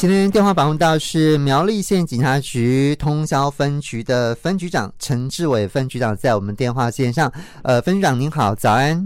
[0.00, 7.30] 今天电话访问到是苗栗县警察局通霄分局的分局长陈志伟分局长，在我们电话线上。
[7.62, 8.96] 呃，分局长您好，早安。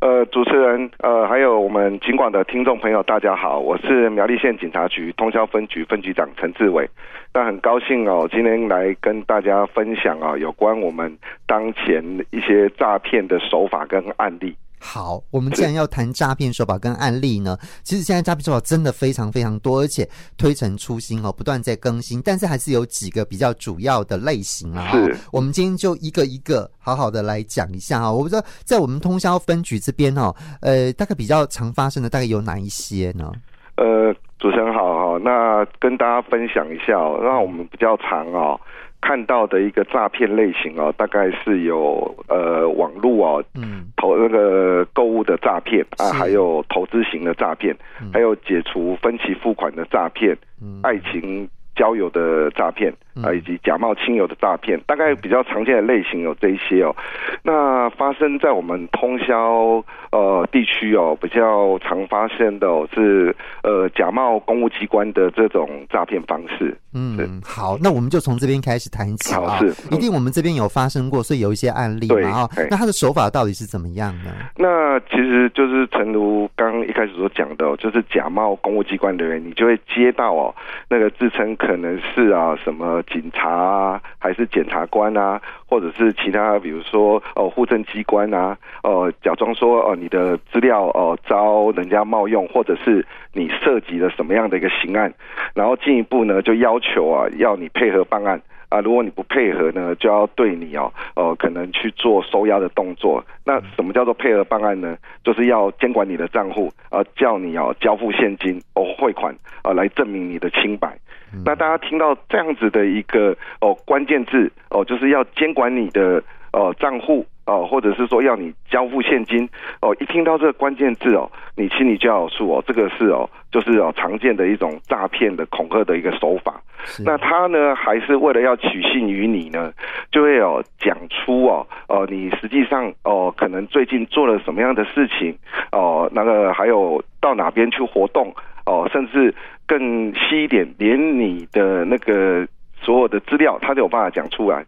[0.00, 6.88] 呃，主持人，呃，还有我们警广的听众朋友，大家好，我是苗栗县警察局通霄分局分局长陈志伟。
[7.34, 11.14] 那很高兴哦，今天来跟大家分享啊，有关我们
[11.46, 14.56] 当前一些诈骗的手法跟案例。
[14.82, 20.08] 好，我们既然要谈诈骗手法跟案例呢，其实现在诈骗手法真的非常非常多，而且
[20.38, 22.20] 推陈出新哦，不断在更新。
[22.24, 24.88] 但是还是有几个比较主要的类型啊。
[24.90, 28.10] 是，我们今天就一个一个好好的来讲一下啊。
[28.10, 33.30] 我不知道在我们通宵分局这边哦，呃，大概比较常发生的大概有哪一些呢？
[33.76, 38.58] 呃，主持人好哈，那跟大家分享一下哦，那我们比较常哦。
[39.00, 47.74] 看到的一个诈骗类型哦，大概是有呃网络哦，嗯，投那个购物的诈骗啊，还有投资型的诈骗，
[48.12, 51.48] 还有解除分期付款的诈骗，嗯，爱情
[51.80, 56.94] 交友的诈骗啊，以及假冒亲友的诈骗，大概比较常见的类型有这一些哦。
[57.42, 59.82] 那发生在我们通宵
[60.12, 66.76] 呃地区哦，比较常发生的是呃假冒公务机关的这种诈骗方式。
[66.92, 69.56] 嗯，好，那我们就从这边开始谈起啊。
[69.58, 72.46] 是，一定我们这边有发生过，所以有一些案例嘛。
[72.54, 74.30] 对，那他的手法到底是怎么样呢？
[74.58, 80.54] 那其实就是诚如刚刚一开始所讲的，就是假冒公务机关的人，你就会接到哦，
[80.88, 85.40] 那个自称可能是啊什么警察啊，还是检察官啊。
[85.70, 95.14] 或者是其他，比如说哦，户政机关啊，呃，假装说哦，你的资料哦遭人家冒用，或者是你涉及了什么样的一个刑案，
[95.54, 103.24] 然后进一步呢就要求啊，要你配合办案啊，如果你不配合呢，就要对你哦，呃，可能去做收押的动作。
[103.44, 104.96] 那什么叫做配合办案呢？
[105.22, 109.32] 就是要监管你的账户啊，叫你哦交付现金哦汇款
[109.62, 110.98] 啊，来证明你的清白。
[111.44, 119.48] 那大家听到这样子的一个哦关键字哦，就是要监管你的哦账户哦，或者是说要你交付现金
[119.80, 126.60] 哦，一听到这个关键字哦，你心里就要有数哦，这个是哦，就是哦常见的一种诈骗的恐吓的一个手法。
[127.04, 129.72] 那他呢，还是为了要取信于你呢，
[130.10, 135.36] 就会有讲出哦哦，你实际上哦可能最近做了什么样的事情
[135.72, 138.32] 哦，那个还有到哪边去活动
[138.66, 139.34] 哦，甚至。
[139.70, 142.44] 更细一点，连你的那个
[142.82, 144.66] 所有的资料，他都有办法讲出来。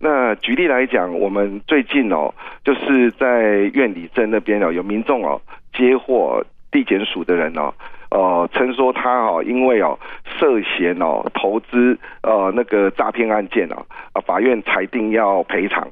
[0.00, 2.34] 那举例来讲，我们最近哦，
[2.64, 5.40] 就是在苑里镇那边哦，有民众哦
[5.72, 7.72] 接获地检署的人哦，
[8.10, 9.96] 呃，称说他哦，因为哦
[10.36, 15.86] 涉嫌哦投资呃那个诈骗案件哦，啊，法院裁定要赔偿。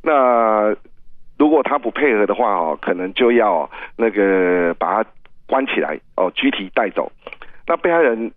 [0.00, 0.72] 那
[1.38, 5.10] 如果他不配合的话哦，可能就要那个把他
[5.46, 7.10] 关起来哦，拘提带走。
[7.66, 8.32] 那被害人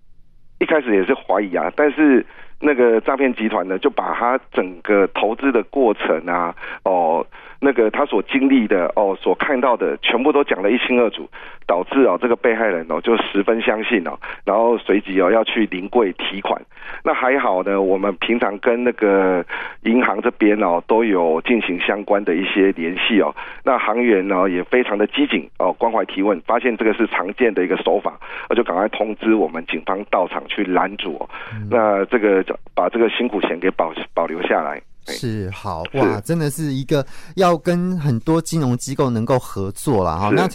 [0.59, 2.25] 一开始也是怀疑啊，但是
[2.59, 7.25] 那个诈骗集团呢，就把他整个投资的过程啊，哦。
[7.62, 11.30] 那个他所经历的哦，所看到的全部都讲得一清二楚，
[11.68, 16.62] 导致哦这个被害人哦就十分相信哦，然后随即哦要去临柜提款。
[17.03, 19.46] 那还好呢，我们平常跟那个
[19.84, 23.36] 银行这边哦都有进行相关的一些联系哦。
[23.64, 28.18] 那行员呢也非常的机警哦，关怀提问，发现这个是常见的一个手法，
[28.50, 31.30] 那就赶快通知我们警方到场去拦阻哦。
[31.69, 32.44] 那这个
[32.74, 34.81] 把这个辛苦钱给保保留下来。
[35.08, 37.06] 是好哇，真的是一个
[37.36, 40.30] 要跟很多金融机构能够合作了哈。
[40.30, 40.48] 那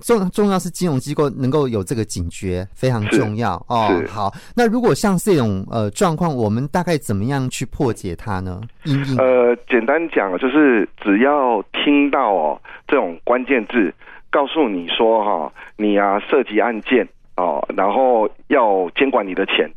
[0.00, 3.88] 重重要是金融机构能够有这个警觉，非常重要哦。
[4.08, 8.60] 好，那如果像这种呃状况，我们大概怎么样去破解它呢？
[9.18, 13.94] 呃，简单讲就是只要听到哦这种关键字，
[14.30, 19.70] 告诉你说哈，你啊涉及案件哦，然后要监管你的钱。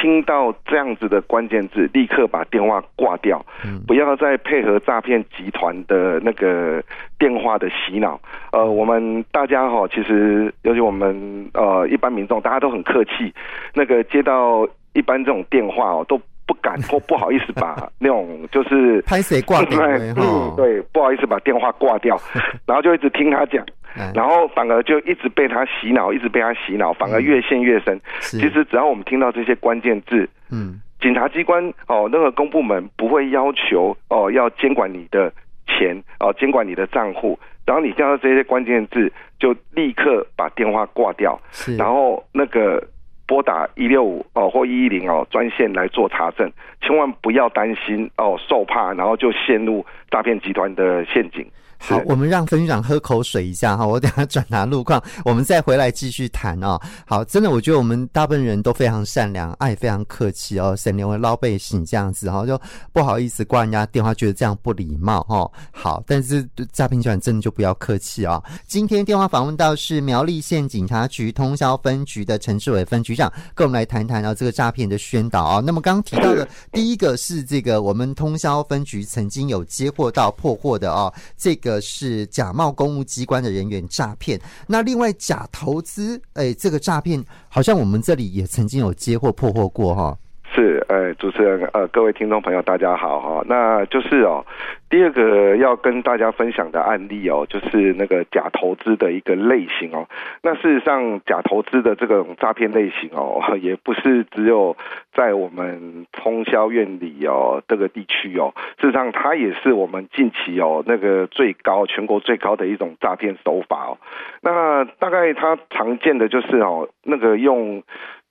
[0.00, 3.44] 听到这样子的关键字，立刻把电话挂掉，
[3.86, 6.82] 不要再配合诈骗集团的那个
[7.18, 8.20] 电话的洗脑。
[8.52, 13.32] 呃，我们大家哈，其实尤其我们呃一般民众，大家都很客气，
[13.74, 16.20] 那个接到一般这种电话哦都。
[16.48, 19.80] 不敢或不好意思把 那种就是拍谁挂掉，
[20.16, 22.16] 嗯，对，不好意思把电话挂掉，
[22.64, 23.66] 然后就一直听他讲，
[24.14, 28.00] 然后反而就一直被他洗脑，一直被他洗脑，反而越陷越深。
[28.20, 35.32] 其实只要我们听到这些关键字，嗯，警察机关哦，任何公部门不会要求哦要监管你的
[35.66, 41.40] 钱哦，监管你的账户，然后你听到这些关键字，就立刻把电话挂掉，
[41.78, 42.82] 然后那个。
[43.28, 46.48] 拨打一六五哦或一一零哦专线来做查证，
[46.80, 51.44] 千万不要担心哦受怕，然后就陷入诈骗集团的陷阱。
[51.78, 56.80] 好，我们让分局长喝口水一下哈，我等下转达路况， 我们再回来继续谈哦。
[57.06, 62.60] 好，真的，我觉得我们大部分人都非常善良，爱非常客气哦，省略为捞背心这样子哈，就
[62.92, 65.50] 不好意思挂人家电话，觉得这样不礼貌哈。
[65.70, 68.42] 好，但是诈骗集团真的就不要客气啊。
[68.66, 75.62] 今天电话访问到是苗栗县警察局通宵分局的陈志伟分局长，跟我们来谈谈啊这个诈骗的宣导啊。
[75.64, 84.40] 那么刚刚提到的 第一个是这个我们通宵分局曾经有接获到破获的哦，这个个是假冒公务机关的人员诈骗。
[84.66, 90.16] 那另外假投资，哎，这个诈骗好像我们这里也曾经有接获破获过哈。
[90.56, 93.44] 是，呃，主持人，呃，各位听众朋友，大家好哈。
[93.46, 94.42] 那就是哦，
[94.88, 100.08] 第二个要跟大家分享的案例哦，就是那个假投资的一个类型哦。
[100.42, 104.74] 那事实上，假投资的这种诈骗类型哦， 也不是只有
[105.12, 113.98] 在我们通霄院里哦这个地区哦，事实上，它也是我们近期哦那个最高全国最高的一种诈骗手法哦。
[114.40, 117.82] 那大概它常见的就是哦，那个用。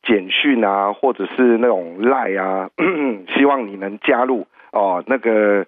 [0.05, 2.69] 简讯啊，或者是那种赖啊，
[3.35, 5.03] 希望你能加入哦。
[5.07, 5.65] 那个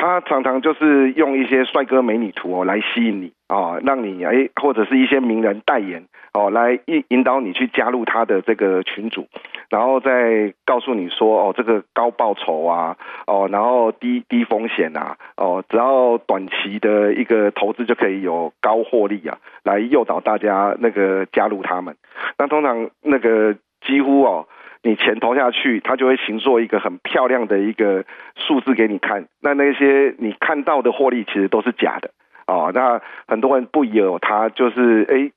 [0.00, 9.26] 他常常就是用一些帅哥美女图哦来吸引你哦，让你哎，或者是一些名人代言哦，来引引导你去加入他的这个群组，
[9.70, 12.96] 然后再告诉你说哦，这个高报酬啊，
[13.26, 21.96] 哦，然后低低风险啊，哦，只要短期的一个投资就可以有高获利啊，来诱导大家那个加入他们。
[22.38, 24.46] 那通常那个几乎哦，
[24.82, 28.04] 你钱投下去，它就会形作一个很漂亮的一个
[28.36, 29.26] 数字给你看。
[29.40, 32.10] 那那些你看到的获利其实都是假的
[32.46, 32.70] 哦。
[32.74, 35.30] 那很多人不疑有他，就是哎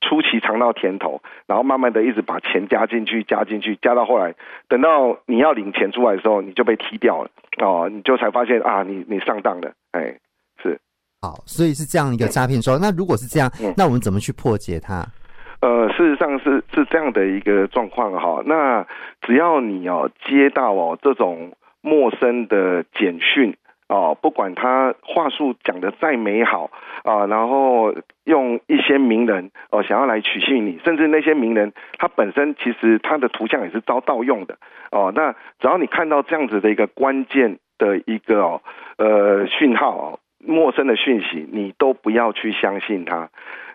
[0.00, 4.34] 初期尝到甜头，然后慢慢的一直把钱加进去，加进去，加到后来，
[4.68, 7.30] 等到你要领钱出来的时候，你就被踢掉了
[7.62, 10.18] 哦，你就才发现啊，你你上当了，哎，
[10.62, 10.78] 是。
[11.20, 15.06] 好，所以是这样一个诈骗说，嗯、那如果是这样，嗯、那我们怎么去破解它？
[15.62, 18.42] 呃，事实上是是这样的一个状况哈。
[18.44, 18.84] 那
[19.20, 23.54] 只要你哦接到哦这种陌生的简讯
[23.88, 26.68] 哦，不管他话术讲得再美好
[27.04, 27.94] 啊，然后
[28.24, 34.56] 用一些名人哦想要来取信你，甚至那些名人他本身其实他的图像也是遭盗用的
[34.90, 35.12] 哦。
[35.14, 38.62] 那只要你看到这样子的一个关键的一个哦
[38.98, 43.28] 呃讯号，陌生的讯息，你都不要去相信他。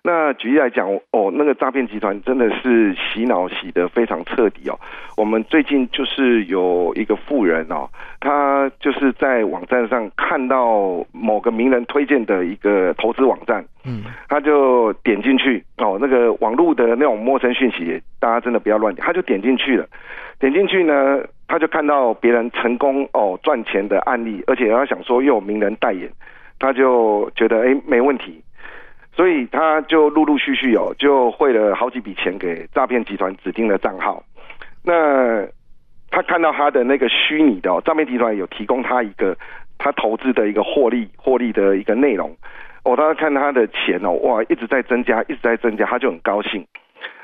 [0.04, 4.80] 那举例来讲，哦，那个诈骗集团真的是洗脑洗得非常彻底哦。
[5.18, 7.90] 我们最近就是有一个富人哦，
[8.20, 19.86] 他就是在网站上看到某个名人推荐的一个投资网站，嗯，他就点进去哦，那个网络的那种陌生讯息，大家真的不要乱点，他就点进去了。
[20.40, 26.08] 点进去呢，他就看到别人成功哦赚钱的案例，而且他想说又有名人代言，
[26.60, 28.40] 他就觉得哎没问题。
[29.18, 34.24] 所以他就陆陆续续有，就汇了好几笔钱给诈骗集团指定的账号。
[34.86, 35.44] 那
[36.12, 39.36] 他看到他的那个虚拟的诈骗集团有提供他一个
[39.80, 42.38] 他投资的一个获利获利的一个内容。
[42.84, 46.68] 哦，他看他的钱哦，哇，一直在增加，一直在增加，他就很高兴。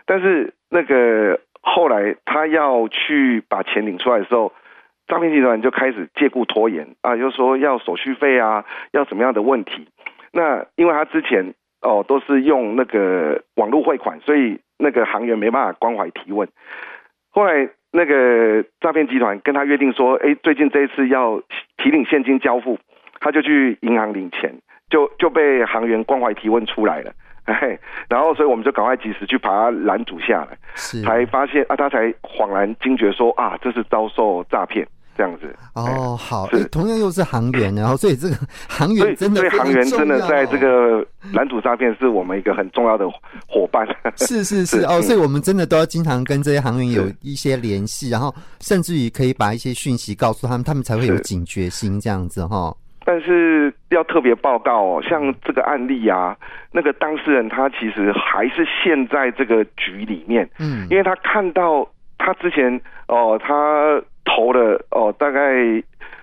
[0.08, 4.52] 但是那个后来他要去把钱领出来的时候，
[5.08, 9.88] 诈骗集团就开始借故拖延啊，又说要手续费啊，要什么样的问题。
[10.32, 11.54] 那因为他之前。
[11.84, 16.48] 哦，都是用那个网络汇款，所以那个行员没办法关怀提问。
[17.30, 21.42] 后来那个诈骗集团跟他约定说，哎，最近这一次要
[21.78, 22.80] 提领现金交付，
[23.20, 24.54] 他就去银行领钱，
[24.90, 27.12] 就就被行员关怀提问出来了。
[27.46, 27.78] 哎，
[28.10, 30.58] 然后所以我们就赶快及时去把他拦阻下来，
[31.04, 34.88] 才发现啊，他才恍然惊觉说啊，这是遭受诈骗。
[35.18, 35.56] 这样子。
[35.74, 36.64] 哦，好，是。
[36.66, 38.36] 同样又是航员，然后所以这个
[38.68, 43.08] 航员真的所以行员真的在这个拦阻诈骗是我们一个很重要的
[43.48, 43.88] 伙伴。
[44.18, 52.76] 是是是哦，所以我们真的都要经常跟这些航员有一些联系，然后甚至于可以把一些讯息告诉他们，他们才会有警觉心这样子哈。
[53.06, 56.38] 但是要特别报告哦，像这个案例啊，
[56.72, 61.86] 那个当事人他其实还是陷在这个局里面，嗯，因为他看到
[62.18, 64.02] 他之前哦，他。
[64.26, 65.52] 投了哦，大概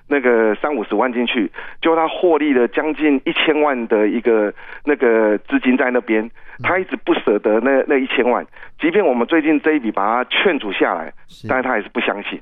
[0.09, 4.51] 那个三五十万进去，就他获利了将近一千万的一个
[4.87, 6.29] 那个资金在那边，
[6.63, 8.45] 他一直不舍得那那一千万，
[8.81, 11.13] 即便我们最近这一笔把他劝阻下来，
[11.47, 12.41] 但是他还是不相信，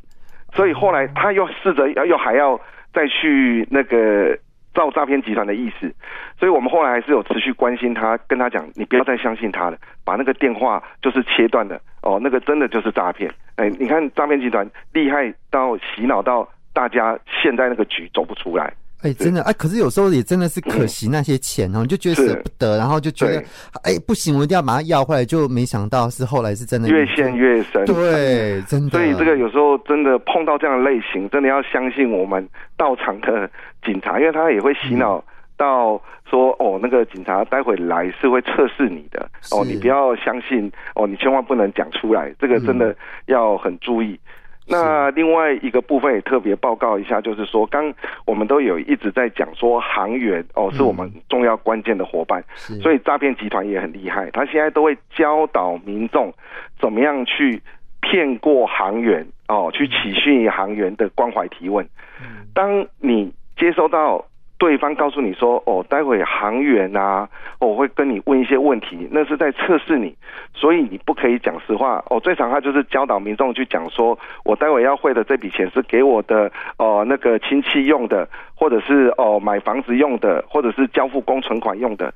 [0.52, 2.58] 所以后来他又试着要又还要
[2.94, 4.38] 再去那个
[4.78, 5.92] 造诈骗集团的意思，
[6.38, 13.28] 所以我们后来还是有持续关心他，跟他讲，你不要再相信他了，把那个电话就是切断的哦，那个真的就是诈骗。
[13.56, 18.72] 哎，你看诈骗集团厉害到洗脑到大家，现在那个局走不出来。
[19.00, 23.38] 哎、欸，真的哎、啊，可是有时候也真的是可惜那些钱哦，你、嗯、就觉得舍不得，然后就觉得
[23.84, 27.84] 哎、欸，不行，我一定要把它要回来，就没想到是后来是真的越陷越深。
[27.84, 28.90] 对，真的。
[28.90, 32.44] 所以这个有时候真的碰到这样的类型，真的要相信我们
[32.76, 33.48] 到场的
[33.84, 35.22] 警察，因为他也会洗脑
[35.56, 44.14] 到说、嗯、哦，那个警察待会来是会测试你的哦，你不要相信哦，你千万不能讲出来，这个真的要很注意。
[44.14, 44.18] 嗯
[44.68, 47.92] 那另外一个部分也特别报告一下，就是说，刚
[48.26, 56.32] 我们都有一直在讲说，航员哦是我们重要关键的伙伴，所以诈骗集团也很厉害，他现在都会教导民众
[56.78, 57.62] 怎么样去
[58.00, 61.88] 骗过航员哦，去起讯航员的关怀提问。
[62.54, 64.24] 当你接收到。
[64.58, 67.28] 对方告诉你说：“哦，待会行员啊，
[67.60, 70.16] 我会跟你问一些问题，那是在测试你，
[70.52, 72.02] 所以你不可以讲实话。
[72.10, 82.12] 哦，最常他就是教导民众去讲说，我待会要汇的这笔钱是给我的哦那个亲戚用的，或者是哦买房子用的，或者是交付工存款用的。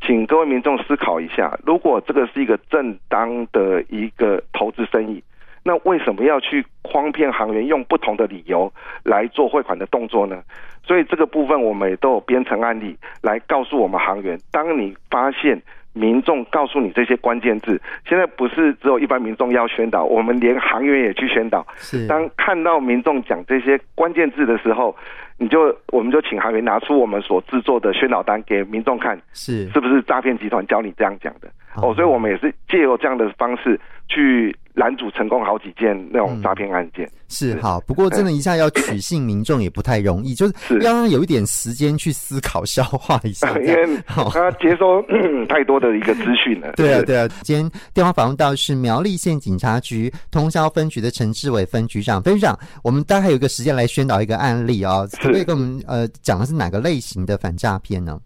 [0.00, 5.22] 请各位民众思考一下，如果这个是一个正当的一个投资生意。”
[5.64, 8.72] 那为什么要去诓骗行员用不同的理由
[9.04, 10.42] 来做汇款的动作呢？
[10.84, 15.60] 所以这个部分我们也都有编成案例来告诉我们行员，当你发现
[15.92, 21.66] 民众告诉你这些关键字，现在不是只有一般民众要宣导，我们连行员也去宣导。
[21.76, 24.96] 是，当看到民众讲这些关键字的时候，
[25.36, 31.48] 你就我们就请行员拿出我们所制作的宣导单给民众看，是是不是诈骗集团教你这样讲的？
[31.76, 34.56] 哦，所以我们也是借由这样的方式去。
[34.78, 37.04] 拦阻成功好几件那种诈骗案件。
[37.04, 45.02] 嗯、是，是好，不过真的，一下要取信民众也不太容易，就是要让他有一点时间去思考、消化一下， 因为他接收
[45.48, 46.72] 太多的一个资讯了。
[46.76, 47.28] 对啊，对啊。
[47.42, 58.18] 今天电话访问到是苗栗县警察局通宵分局的陈志伟分局长，分局长，我们大概有一个时间来宣导一个案例啊、哦，可不可以跟我们呃讲的是哪个类型的反诈骗呢？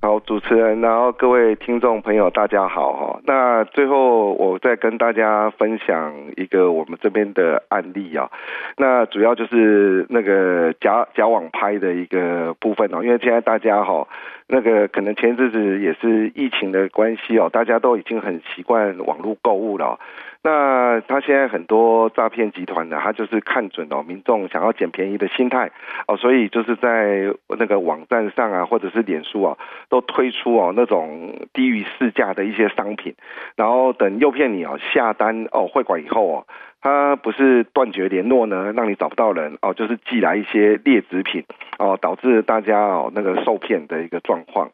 [0.00, 3.18] 好，主持人，然后各位听众朋友，大家好哈。
[3.24, 8.30] 那最后我再跟大家分享一个我们这边的案例啊。
[8.76, 14.06] 那主要就是那个假假网拍的一个部分哦，因为现在大家哈，
[14.46, 19.98] 那个可能前阵子也是疫情的关系哦，大家都已经很习惯网络购物了。
[20.40, 25.72] 那他现在很多诈骗集团呢，他就是看准了民众想要捡便宜的心态
[26.06, 29.58] 哦，所以就是在那个网站上啊，或者是脸书啊，
[29.88, 33.14] 都推推出哦那种低于市价的一些商品，
[33.54, 36.46] 然后等诱骗你哦下单哦汇款以后哦，
[36.80, 41.44] 他不是断绝联络呢，让你找不到人哦，就是寄来一些劣质品
[41.78, 44.72] 哦，导致大家哦那个受骗的一个状况。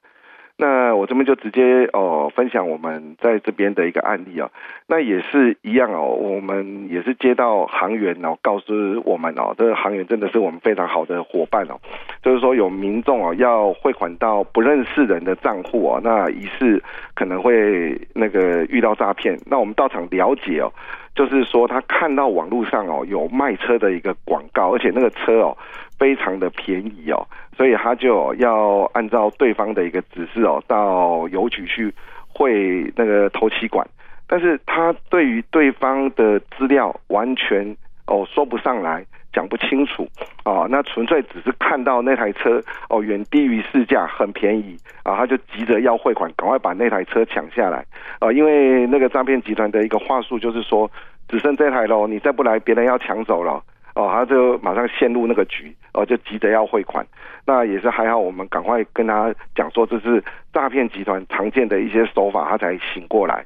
[0.57, 4.49] 那我这边就直接哦分享我们在这边的一个案例哦，
[4.87, 8.73] 那也是一样哦，我们也是接到行员哦告诉
[9.05, 11.75] 我们哦，这个行员真的是我们非常好的伙伴哦，
[12.23, 16.81] 就是说有民众哦要汇款到不认识人的账户哦，那疑似
[17.15, 20.73] 可能会那个遇到诈骗，那我们到场了解哦，
[21.17, 25.57] 就是说他看到网络上哦有卖车的一个广告，而且那个车哦
[25.99, 27.27] 非常的便宜哦。
[27.57, 31.93] 所以他就要按照对方的一个指示哦，到邮局去
[32.29, 33.87] 汇那个头期款，
[34.27, 40.09] 但是他对于对方的资料完全哦说不上来，讲不清楚
[40.43, 47.85] 啊，那纯粹只是看到那台车哦远低于市价，很便宜啊，他就急着要汇款，赶快把那台车抢下来
[48.19, 50.91] 啊，因为那个诈骗集团的一个话术就是说，
[51.29, 53.63] 只剩这台喽，你再不来，别人要抢走了。
[53.95, 57.07] 哦，他就马上陷入那个局，哦，就急着要汇款。
[57.47, 60.23] 那也是还好，我们赶快跟他讲说，这是
[60.53, 63.45] 诈骗集团常见的一些手法，他才醒过来。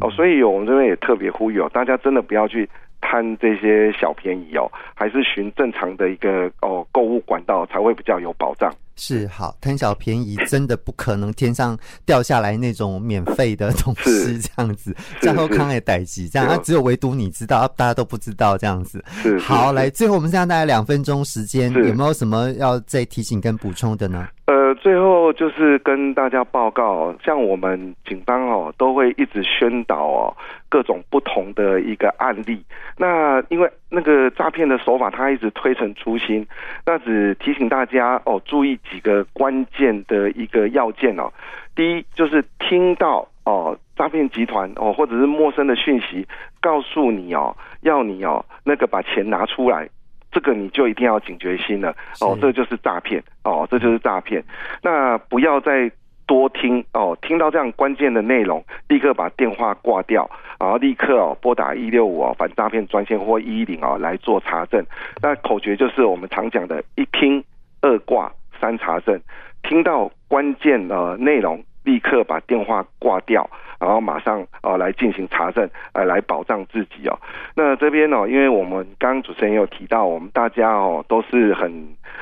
[0.00, 2.68] 哦，所以我们这边也特别呼吁哦，大家真的不要去
[3.00, 8.70] 贪这些小便宜哦，还是寻正常的一个哦购物管道才会比较有保障。
[9.00, 19.02] 是好，贪小便宜真的不可能天上掉下来那种免费的东西，这样子，然后康也逮鸡，这样，那只有唯独你知道，大家都不知道这样子。
[19.08, 24.28] 是，好，来，最后我们剩下大概两分钟时间，有没有什么要再提醒跟补充的呢？
[24.46, 30.36] 呃，最后就是跟大家报告，像我们警方哦，都会一直宣导哦，
[30.68, 32.60] 各种不同的一个案例。
[32.96, 36.44] 那因为那个诈骗的手法，它一直推陈出新，
[36.84, 41.32] 那只提醒大家哦，注意几个关键的一个要件哦。
[41.74, 46.26] 第一，就是听到哦诈骗集团哦或者是陌生的讯息，
[46.60, 49.88] 告诉你哦，要你哦那个把钱拿出来。
[50.32, 54.40] 这个你就一定要警觉心了哦，这就是诈骗哦，这就是诈骗。
[54.80, 55.90] 那不要再
[56.24, 60.30] 多听哦，听到这样关键的内容，立刻把电话挂掉，
[60.60, 64.86] 然后立刻哦拨打一六五哦反诈骗专线或一一零哦来做查证。
[65.20, 67.42] 那口诀就是我们常讲的一听
[67.80, 69.20] 二挂三查证，
[69.62, 73.48] 听到关键的内容，立刻把电话挂掉，
[73.80, 77.18] 然后马上啊来进行查证，呃，来保障自己哦。
[77.56, 81.72] 那这边呢，因为我们刚刚主持人有提到，我们大家哦都是很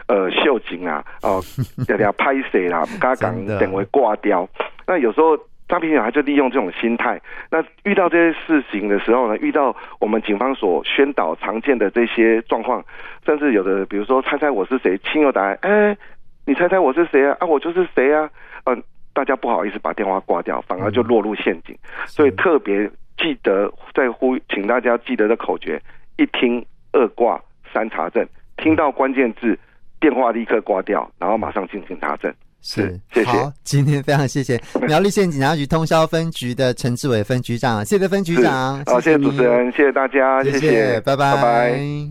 [0.06, 1.42] 呃秀警啊，哦
[1.88, 4.48] 要要拍谁啦，刚刚等为挂掉。
[4.86, 5.36] 那有时候
[5.68, 12.82] 诈骗人就利用这种心态，那遇到这些事情的时候呢，遇到我们警方所宣导常见的这些状况，
[13.26, 15.98] 甚至有的比如说猜猜我是谁，亲友答案，哎，
[16.48, 17.36] 你猜猜我是谁啊？
[17.40, 18.28] 啊，我就是谁啊？
[18.64, 18.82] 嗯、呃。
[19.14, 25.82] 大家不好意思把电话挂掉，反而就落入陷阱，嗯、所以特别记得在呼，请大家记得的口诀：
[26.18, 27.40] 一听二挂
[27.72, 28.24] 三查证，
[28.58, 29.58] 听到关键字，
[29.98, 32.32] 电话立刻挂掉，然后马上进行查证。
[32.62, 33.30] 是，谢谢。
[33.30, 41.34] 好，今天非常谢谢 苗栗县警察局通霄分局的陈志伟分局长，谢谢分局长，好，谢谢主持人，谢谢大家，谢谢，谢谢拜拜。
[41.34, 42.08] 拜拜。